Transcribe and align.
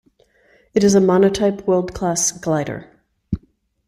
It 0.73 0.83
is 0.83 0.95
a 0.95 0.99
monotype 0.99 1.67
World 1.67 1.93
Class 1.93 2.31
glider. 2.31 2.89